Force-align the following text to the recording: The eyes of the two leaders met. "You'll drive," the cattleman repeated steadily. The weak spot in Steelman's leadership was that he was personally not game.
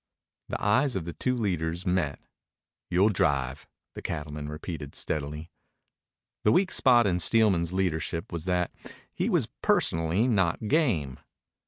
The 0.49 0.59
eyes 0.59 0.95
of 0.95 1.05
the 1.05 1.13
two 1.13 1.37
leaders 1.37 1.85
met. 1.85 2.17
"You'll 2.89 3.09
drive," 3.09 3.67
the 3.93 4.01
cattleman 4.01 4.49
repeated 4.49 4.95
steadily. 4.95 5.51
The 6.41 6.51
weak 6.51 6.71
spot 6.71 7.05
in 7.05 7.19
Steelman's 7.19 7.71
leadership 7.71 8.31
was 8.31 8.45
that 8.45 8.73
he 9.13 9.29
was 9.29 9.45
personally 9.61 10.27
not 10.27 10.67
game. 10.67 11.19